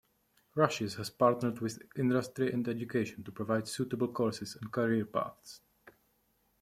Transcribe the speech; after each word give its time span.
Rushes 0.55 0.95
has 0.95 1.11
partnered 1.11 1.59
with 1.59 1.79
Industry 1.95 2.51
and 2.51 2.67
Education 2.67 3.23
to 3.23 3.31
provide 3.31 3.67
suitable 3.67 4.07
courses 4.11 4.57
and 4.59 4.71
career 4.71 5.05
paths. 5.05 5.61